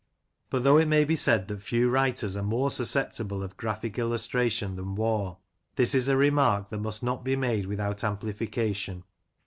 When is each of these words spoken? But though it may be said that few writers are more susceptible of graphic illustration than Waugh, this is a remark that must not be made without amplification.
But 0.49 0.63
though 0.63 0.79
it 0.79 0.87
may 0.87 1.03
be 1.03 1.15
said 1.15 1.47
that 1.47 1.61
few 1.61 1.87
writers 1.91 2.35
are 2.35 2.41
more 2.41 2.71
susceptible 2.71 3.43
of 3.43 3.55
graphic 3.55 3.99
illustration 3.99 4.75
than 4.75 4.95
Waugh, 4.95 5.35
this 5.75 5.93
is 5.93 6.07
a 6.07 6.17
remark 6.17 6.71
that 6.71 6.79
must 6.79 7.03
not 7.03 7.23
be 7.23 7.35
made 7.35 7.67
without 7.67 8.03
amplification. 8.03 9.03